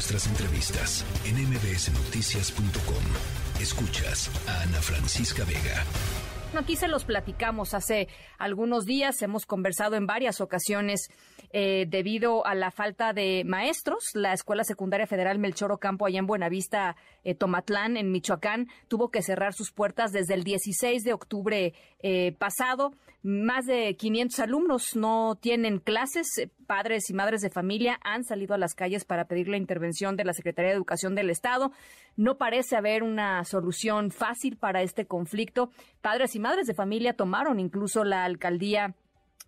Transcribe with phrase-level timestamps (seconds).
[0.00, 3.60] nuestras entrevistas en mbsnoticias.com.
[3.60, 5.84] Escuchas a Ana Francisca Vega.
[6.58, 8.08] Aquí se los platicamos hace
[8.38, 11.10] algunos días, hemos conversado en varias ocasiones
[11.52, 14.10] eh, debido a la falta de maestros.
[14.14, 19.22] La Escuela Secundaria Federal Melchor Ocampo, allá en Buenavista, eh, Tomatlán, en Michoacán, tuvo que
[19.22, 22.92] cerrar sus puertas desde el 16 de octubre eh, pasado.
[23.22, 26.48] Más de 500 alumnos no tienen clases.
[26.66, 30.24] Padres y madres de familia han salido a las calles para pedir la intervención de
[30.24, 31.72] la Secretaría de Educación del Estado.
[32.16, 35.70] No parece haber una solución fácil para este conflicto.
[36.00, 38.94] Padres y madres de familia tomaron incluso la alcaldía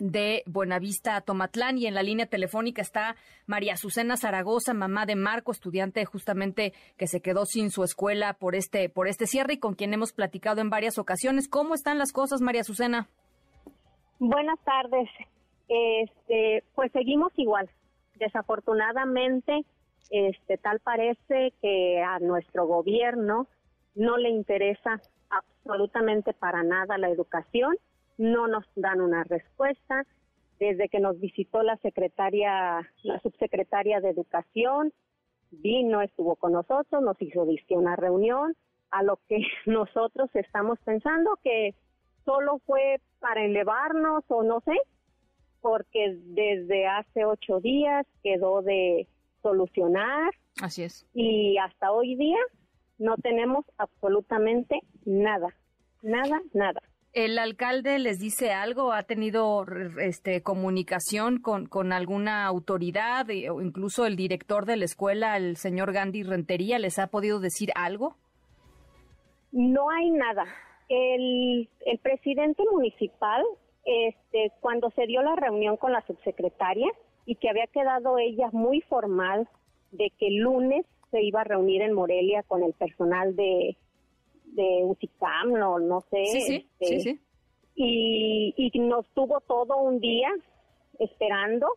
[0.00, 3.16] de Buenavista Tomatlán y en la línea telefónica está
[3.46, 8.54] María Azucena Zaragoza, mamá de Marco, estudiante justamente que se quedó sin su escuela por
[8.54, 11.48] este por este cierre y con quien hemos platicado en varias ocasiones.
[11.48, 13.08] ¿Cómo están las cosas, María Azucena?
[14.18, 15.08] Buenas tardes.
[15.68, 17.68] Este, pues seguimos igual.
[18.16, 19.64] Desafortunadamente,
[20.10, 23.46] este tal parece que a nuestro gobierno
[23.94, 27.76] no le interesa absolutamente para nada la educación
[28.18, 30.04] no nos dan una respuesta.
[30.58, 34.92] Desde que nos visitó la secretaria, la subsecretaria de Educación,
[35.50, 38.54] vino, estuvo con nosotros, nos hizo una reunión,
[38.90, 41.74] a lo que nosotros estamos pensando que
[42.24, 44.76] solo fue para elevarnos o no sé,
[45.60, 49.08] porque desde hace ocho días quedó de
[49.42, 50.32] solucionar.
[50.60, 51.06] Así es.
[51.14, 52.38] Y hasta hoy día
[52.98, 55.54] no tenemos absolutamente nada,
[56.02, 56.80] nada, nada.
[57.14, 58.92] ¿El alcalde les dice algo?
[58.92, 59.64] ¿Ha tenido
[60.00, 65.56] este, comunicación con, con alguna autoridad eh, o incluso el director de la escuela, el
[65.56, 68.16] señor Gandhi Rentería, les ha podido decir algo?
[69.52, 70.44] No hay nada.
[70.90, 73.42] El, el presidente municipal,
[73.84, 76.88] este, cuando se dio la reunión con la subsecretaria
[77.24, 79.48] y que había quedado ella muy formal
[79.92, 83.78] de que el lunes se iba a reunir en Morelia con el personal de,
[84.54, 86.24] de UCICAM, no, no sé.
[86.26, 87.20] Sí, sí, este, sí,
[87.74, 90.30] Y, y nos tuvo todo un día
[90.98, 91.68] esperando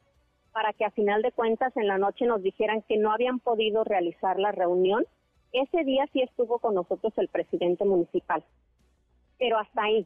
[0.52, 3.84] para que a final de cuentas en la noche nos dijeran que no habían podido
[3.84, 5.06] realizar la reunión.
[5.54, 8.44] Ese día sí estuvo con nosotros el presidente municipal,
[9.38, 10.06] pero hasta ahí.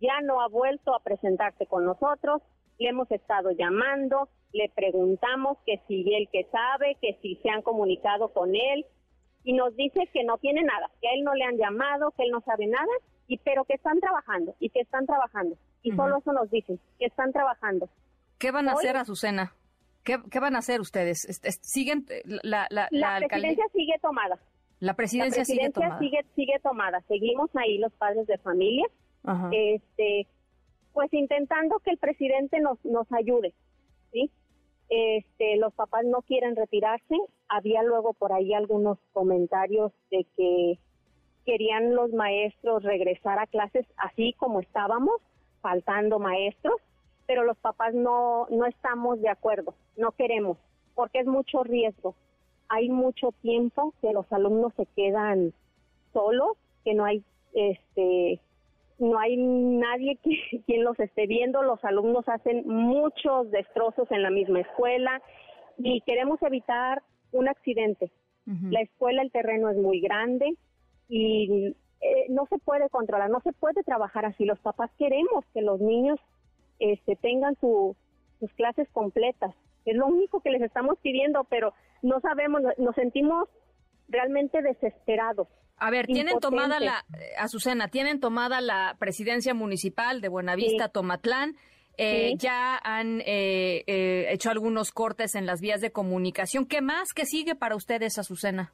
[0.00, 2.42] Ya no ha vuelto a presentarse con nosotros,
[2.78, 7.62] le hemos estado llamando, le preguntamos que si él que sabe, que si se han
[7.62, 8.86] comunicado con él,
[9.44, 12.24] y nos dice que no tiene nada, que a él no le han llamado, que
[12.24, 12.92] él no sabe nada,
[13.26, 15.56] y pero que están trabajando y que están trabajando.
[15.82, 17.88] Y solo eso nos dicen, que están trabajando.
[18.38, 19.54] ¿Qué van a hacer, Azucena?
[20.04, 21.26] ¿Qué, ¿Qué van a hacer ustedes?
[21.62, 24.38] ¿Siguen la, la, la, presidencia sigue tomada.
[24.80, 25.98] La presidencia, sigue tomada.
[25.98, 27.00] Sigue, sigue tomada.
[27.08, 28.86] Seguimos ahí los padres de familia,
[29.52, 30.26] este,
[30.92, 33.54] pues intentando que el presidente nos, nos ayude,
[34.12, 34.30] ¿sí?
[34.88, 37.16] Este, los papás no quieren retirarse.
[37.48, 40.78] Había luego por ahí algunos comentarios de que
[41.44, 45.20] querían los maestros regresar a clases así como estábamos,
[45.62, 46.76] faltando maestros,
[47.26, 50.58] pero los papás no, no estamos de acuerdo, no queremos,
[50.94, 52.14] porque es mucho riesgo.
[52.68, 55.54] Hay mucho tiempo que los alumnos se quedan
[56.12, 58.40] solos, que no hay este
[58.98, 64.30] no hay nadie que, quien los esté viendo, los alumnos hacen muchos destrozos en la
[64.30, 65.22] misma escuela
[65.78, 68.10] y queremos evitar un accidente.
[68.70, 70.56] La escuela, el terreno es muy grande
[71.06, 74.46] y eh, no se puede controlar, no se puede trabajar así.
[74.46, 76.18] Los papás queremos que los niños
[76.78, 77.94] este, tengan sus
[78.56, 79.54] clases completas.
[79.84, 83.50] Es lo único que les estamos pidiendo, pero no sabemos, nos sentimos
[84.08, 85.48] realmente desesperados.
[85.78, 91.54] A ver, tienen tomada la, eh, Azucena, tienen tomada la presidencia municipal de Buenavista, Tomatlán.
[91.96, 93.84] Eh, ya han eh,
[94.30, 96.66] hecho algunos cortes en las vías de comunicación.
[96.66, 97.12] ¿Qué más?
[97.12, 98.72] ¿Qué sigue para ustedes, Azucena?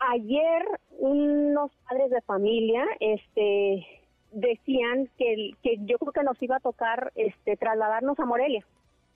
[0.00, 0.64] Ayer
[0.98, 3.86] unos padres de familia este,
[4.32, 8.64] decían que, que yo creo que nos iba a tocar este, trasladarnos a Morelia,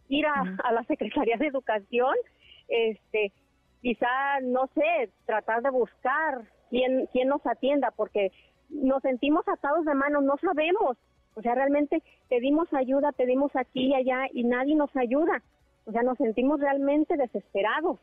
[0.09, 2.15] ir a, a la Secretaría de Educación
[2.69, 3.33] este,
[3.83, 8.33] quizá, no sé, tratar de buscar quién, quién nos atienda, porque
[8.71, 10.97] nos sentimos atados de manos, no sabemos.
[11.35, 15.43] O sea, realmente pedimos ayuda, pedimos aquí y allá y nadie nos ayuda.
[15.85, 17.99] O sea, nos sentimos realmente desesperados.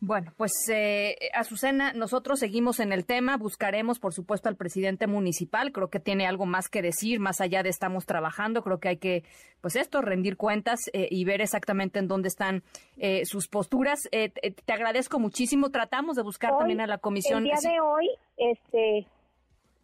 [0.00, 5.72] Bueno, pues eh, Azucena, nosotros seguimos en el tema, buscaremos por supuesto al presidente municipal,
[5.72, 8.96] creo que tiene algo más que decir, más allá de estamos trabajando, creo que hay
[8.98, 9.24] que,
[9.62, 12.62] pues esto, rendir cuentas eh, y ver exactamente en dónde están
[12.98, 14.06] eh, sus posturas.
[14.12, 17.38] Eh, te agradezco muchísimo, tratamos de buscar también a la comisión.
[17.38, 19.06] El día de hoy, este,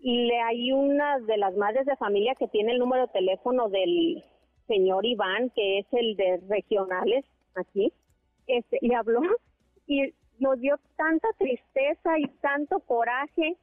[0.01, 4.23] le hay una de las madres de familia que tiene el número de teléfono del
[4.67, 7.25] señor Iván, que es el de regionales
[7.55, 7.93] aquí
[8.47, 9.21] este, le habló
[9.87, 13.57] y nos dio tanta tristeza y tanto coraje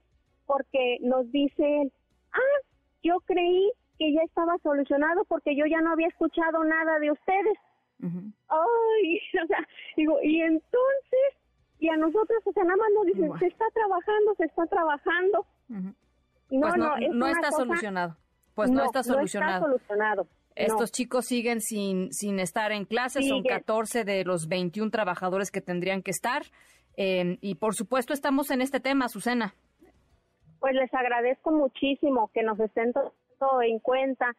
[0.46, 1.92] porque nos dice,
[2.32, 2.60] ah,
[3.04, 7.58] yo creí que ya estaba solucionado porque yo ya no había escuchado nada de ustedes.
[8.02, 9.68] Ay, o sea,
[9.98, 11.30] digo, y entonces,
[11.80, 15.46] y a nosotros, o sea, nada más nos dicen, se está trabajando, se está trabajando.
[15.68, 15.94] No,
[16.50, 18.18] pues no, no, está solucionado.
[18.56, 19.68] Pues no, está solucionado.
[19.68, 20.28] No está solucionado.
[20.60, 25.62] Estos chicos siguen sin, sin estar en clase, son 14 de los 21 trabajadores que
[25.62, 26.44] tendrían que estar.
[26.98, 29.54] Eh, y por supuesto estamos en este tema, Azucena.
[30.60, 34.36] Pues les agradezco muchísimo que nos estén todo en cuenta,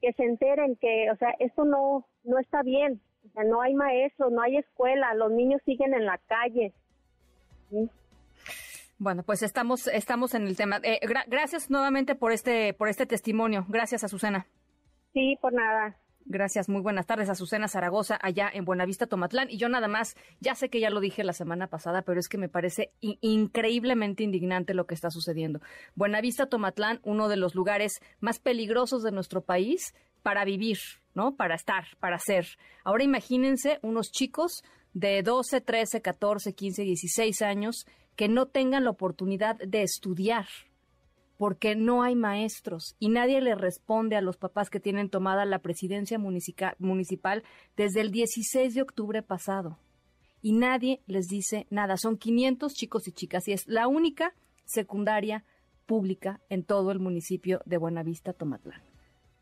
[0.00, 3.00] que se enteren que, o sea, esto no, no está bien.
[3.28, 6.72] O sea, no hay maestros, no hay escuela, los niños siguen en la calle.
[8.98, 10.78] Bueno, pues estamos, estamos en el tema.
[10.84, 13.66] Eh, gracias nuevamente por este, por este testimonio.
[13.68, 14.46] Gracias, Azucena.
[15.14, 15.96] Sí, por nada.
[16.26, 17.28] Gracias, muy buenas tardes.
[17.28, 19.50] Azucena Zaragoza, allá en Buenavista, Tomatlán.
[19.50, 22.28] Y yo nada más, ya sé que ya lo dije la semana pasada, pero es
[22.28, 25.60] que me parece increíblemente indignante lo que está sucediendo.
[25.94, 30.78] Buenavista, Tomatlán, uno de los lugares más peligrosos de nuestro país para vivir,
[31.14, 31.36] ¿no?
[31.36, 32.46] Para estar, para ser.
[32.82, 34.64] Ahora imagínense unos chicos
[34.94, 37.86] de 12, 13, 14, 15, 16 años
[38.16, 40.46] que no tengan la oportunidad de estudiar,
[41.36, 45.58] porque no hay maestros y nadie le responde a los papás que tienen tomada la
[45.58, 47.42] presidencia municipal
[47.76, 49.78] desde el 16 de octubre pasado.
[50.42, 51.96] Y nadie les dice nada.
[51.96, 54.34] Son 500 chicos y chicas y es la única
[54.64, 55.44] secundaria
[55.86, 58.82] pública en todo el municipio de Buenavista, Tomatlán.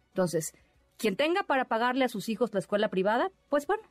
[0.09, 0.53] Entonces,
[0.97, 3.83] quien tenga para pagarle a sus hijos la escuela privada, pues bueno,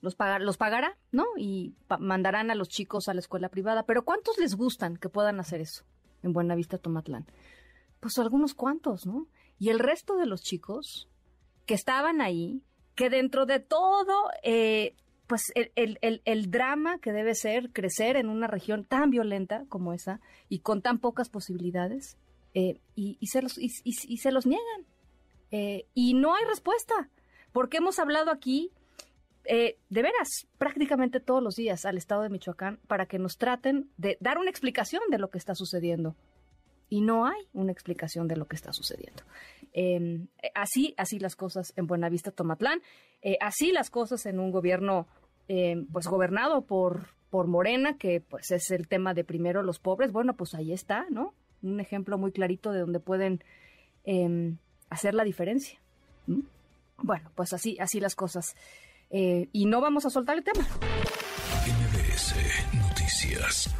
[0.00, 1.24] los, los pagará, ¿no?
[1.38, 3.84] Y mandarán a los chicos a la escuela privada.
[3.84, 5.84] Pero ¿cuántos les gustan que puedan hacer eso?
[6.24, 7.26] En Buenavista, Tomatlán?
[8.00, 9.28] Pues algunos cuantos, ¿no?
[9.58, 11.08] Y el resto de los chicos
[11.66, 12.62] que estaban ahí,
[12.94, 14.94] que dentro de todo, eh,
[15.26, 20.20] pues el, el, drama que debe ser crecer en una región tan violenta como esa
[20.48, 22.18] y con tan pocas posibilidades,
[22.52, 24.86] eh, y, se los, y, se los niegan.
[25.50, 27.08] Eh, y no hay respuesta,
[27.52, 28.70] porque hemos hablado aquí
[29.44, 34.16] de veras, prácticamente todos los días al Estado de Michoacán para que nos traten de
[34.20, 36.16] dar una explicación de lo que está sucediendo.
[36.88, 39.22] Y no hay una explicación de lo que está sucediendo.
[39.72, 42.80] Em, así, así las cosas en Buenavista, Tomatlán,
[43.22, 45.08] eh, así las cosas en un gobierno,
[45.48, 50.12] em, pues gobernado por, por Morena, que pues es el tema de primero los pobres.
[50.12, 51.34] Bueno, pues ahí está, ¿no?
[51.62, 53.42] Un ejemplo muy clarito de donde pueden
[54.04, 54.58] em,
[54.90, 55.80] hacer la diferencia.
[56.98, 58.54] Bueno, pues así, así las cosas.
[59.16, 60.66] Eh, y no vamos a soltar el tema.
[62.72, 63.70] Noticias.